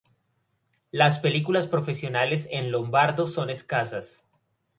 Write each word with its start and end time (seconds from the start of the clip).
Las 0.89 1.19
películas 1.19 1.67
profesionales 1.67 2.47
en 2.49 2.71
lombardo 2.71 3.27
son 3.27 3.51
escasas. 3.51 4.25